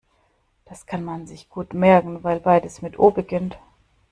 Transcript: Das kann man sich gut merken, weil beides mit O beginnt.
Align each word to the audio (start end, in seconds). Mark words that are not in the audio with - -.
Das 0.65 0.87
kann 0.87 1.05
man 1.05 1.27
sich 1.27 1.47
gut 1.47 1.75
merken, 1.75 2.23
weil 2.23 2.39
beides 2.39 2.81
mit 2.81 2.97
O 2.97 3.11
beginnt. 3.11 3.59